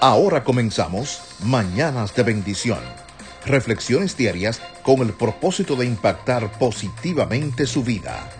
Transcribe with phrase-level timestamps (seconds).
[0.00, 2.78] Ahora comenzamos Mañanas de Bendición.
[3.44, 8.30] Reflexiones diarias con el propósito de impactar positivamente su vida.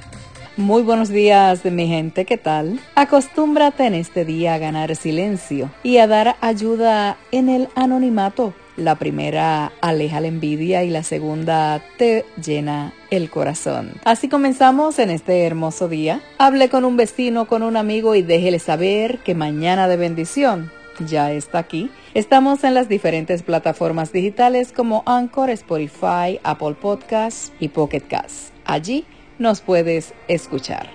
[0.56, 2.78] Muy buenos días, mi gente, ¿qué tal?
[2.94, 8.54] Acostúmbrate en este día a ganar silencio y a dar ayuda en el anonimato.
[8.76, 13.94] La primera aleja la envidia y la segunda te llena el corazón.
[14.04, 16.20] Así comenzamos en este hermoso día.
[16.38, 21.32] Hable con un vecino, con un amigo y déjele saber que mañana de bendición ya
[21.32, 21.90] está aquí.
[22.14, 28.52] Estamos en las diferentes plataformas digitales como Anchor, Spotify, Apple Podcasts y Pocket Cast.
[28.64, 29.04] Allí
[29.38, 30.90] nos puedes escuchar.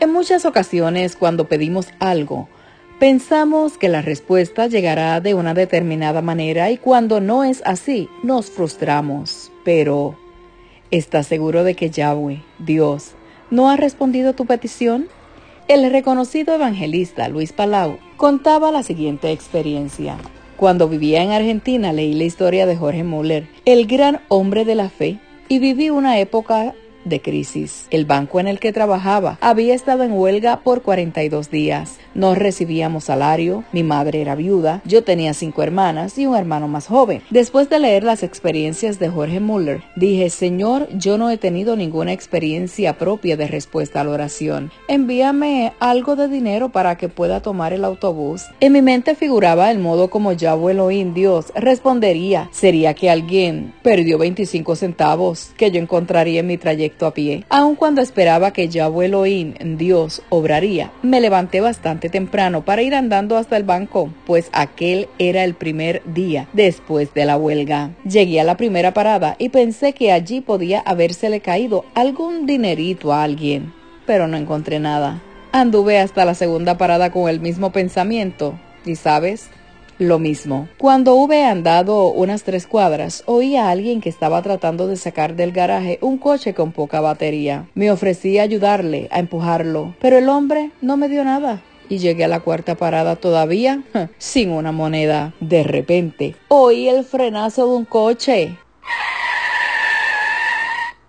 [0.00, 2.48] En muchas ocasiones cuando pedimos algo,
[2.98, 8.50] pensamos que la respuesta llegará de una determinada manera y cuando no es así, nos
[8.50, 9.50] frustramos.
[9.64, 10.18] Pero,
[10.90, 13.12] ¿estás seguro de que Yahweh, Dios,
[13.50, 15.08] no ha respondido tu petición?
[15.68, 20.16] El reconocido evangelista Luis Palau contaba la siguiente experiencia.
[20.56, 24.88] Cuando vivía en Argentina leí la historia de Jorge Müller, el gran hombre de la
[24.88, 27.86] fe, y viví una época de crisis.
[27.90, 31.98] El banco en el que trabajaba había estado en huelga por 42 días.
[32.14, 36.86] No recibíamos salario, mi madre era viuda, yo tenía cinco hermanas y un hermano más
[36.86, 37.22] joven.
[37.30, 42.12] Después de leer las experiencias de Jorge Muller, dije, Señor, yo no he tenido ninguna
[42.12, 44.70] experiencia propia de respuesta a la oración.
[44.86, 48.44] Envíame algo de dinero para que pueda tomar el autobús.
[48.60, 52.48] En mi mente figuraba el modo como Yahweh Elohim Dios respondería.
[52.52, 57.44] Sería que alguien perdió 25 centavos que yo encontraría en mi trayecto a pie.
[57.48, 63.36] Aun cuando esperaba que Yahweh Elohim, Dios, obraría, me levanté bastante temprano para ir andando
[63.36, 67.90] hasta el banco, pues aquel era el primer día después de la huelga.
[68.04, 73.24] Llegué a la primera parada y pensé que allí podía habérsele caído algún dinerito a
[73.24, 73.72] alguien,
[74.06, 75.20] pero no encontré nada.
[75.52, 79.50] Anduve hasta la segunda parada con el mismo pensamiento, y sabes,
[79.98, 80.68] lo mismo.
[80.78, 85.52] Cuando hube andado unas tres cuadras, oí a alguien que estaba tratando de sacar del
[85.52, 87.68] garaje un coche con poca batería.
[87.74, 92.24] Me ofrecí a ayudarle, a empujarlo, pero el hombre no me dio nada y llegué
[92.24, 93.82] a la cuarta parada todavía
[94.18, 95.34] sin una moneda.
[95.40, 98.56] De repente, oí el frenazo de un coche.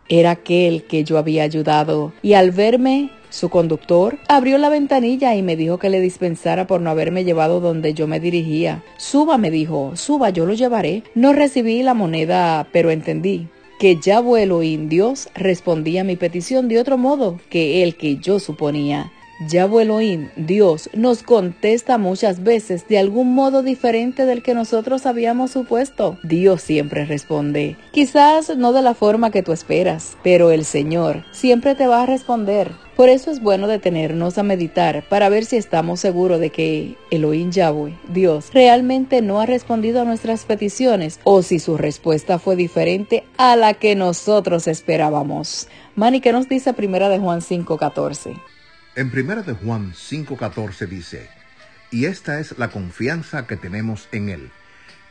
[0.07, 5.41] Era aquel que yo había ayudado y al verme su conductor abrió la ventanilla y
[5.41, 8.81] me dijo que le dispensara por no haberme llevado donde yo me dirigía.
[8.95, 11.03] Suba, me dijo, suba, yo lo llevaré.
[11.15, 16.69] No recibí la moneda, pero entendí que ya vuelo y Dios respondía a mi petición
[16.69, 19.11] de otro modo que el que yo suponía.
[19.49, 25.51] Yahweh Elohim, Dios, nos contesta muchas veces de algún modo diferente del que nosotros habíamos
[25.51, 26.17] supuesto.
[26.23, 27.75] Dios siempre responde.
[27.91, 32.05] Quizás no de la forma que tú esperas, pero el Señor siempre te va a
[32.05, 32.84] responder.
[32.95, 37.51] Por eso es bueno detenernos a meditar para ver si estamos seguros de que Elohim
[37.51, 43.25] Yahweh, Dios, realmente no ha respondido a nuestras peticiones o si su respuesta fue diferente
[43.37, 45.67] a la que nosotros esperábamos.
[45.95, 48.39] Mani, ¿qué nos dice primera de Juan 5:14?
[48.95, 51.27] En primera de Juan 5:14 dice,
[51.91, 54.51] y esta es la confianza que tenemos en Él,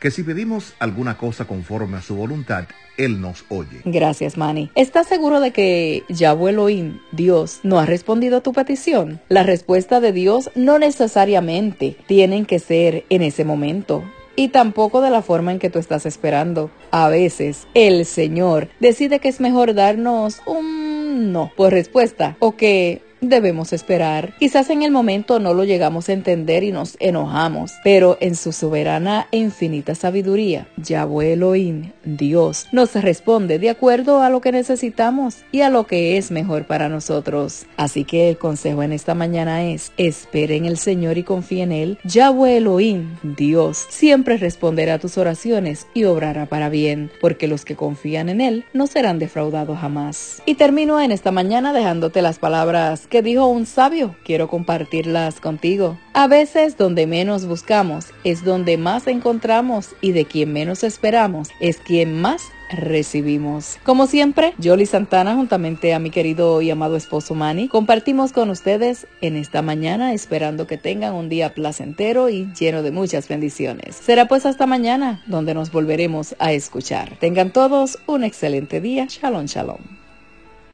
[0.05, 3.81] que si pedimos alguna cosa conforme a su voluntad, Él nos oye.
[3.85, 4.69] Gracias, Manny.
[4.75, 9.19] ¿Estás seguro de que Yahweh Elohim, Dios, no ha respondido a tu petición?
[9.29, 14.03] La respuesta de Dios no necesariamente tienen que ser en ese momento
[14.35, 16.69] y tampoco de la forma en que tú estás esperando.
[16.91, 23.01] A veces el Señor decide que es mejor darnos un no por respuesta o que
[23.29, 24.33] debemos esperar.
[24.39, 28.51] Quizás en el momento no lo llegamos a entender y nos enojamos, pero en su
[28.51, 35.37] soberana e infinita sabiduría, Yahweh Elohim, Dios, nos responde de acuerdo a lo que necesitamos
[35.51, 37.65] y a lo que es mejor para nosotros.
[37.77, 41.71] Así que el consejo en esta mañana es, espere en el Señor y confíe en
[41.71, 41.97] Él.
[42.03, 48.29] Yahweh Elohim, Dios, siempre responderá tus oraciones y obrará para bien, porque los que confían
[48.29, 50.41] en Él no serán defraudados jamás.
[50.45, 55.97] Y termino en esta mañana dejándote las palabras que dijo un sabio, quiero compartirlas contigo.
[56.13, 61.77] A veces donde menos buscamos es donde más encontramos y de quien menos esperamos es
[61.77, 63.77] quien más recibimos.
[63.83, 69.07] Como siempre, Jolly Santana juntamente a mi querido y amado esposo Manny compartimos con ustedes
[69.21, 73.95] en esta mañana esperando que tengan un día placentero y lleno de muchas bendiciones.
[73.95, 77.17] Será pues hasta mañana donde nos volveremos a escuchar.
[77.19, 79.05] Tengan todos un excelente día.
[79.09, 80.04] Shalom, shalom.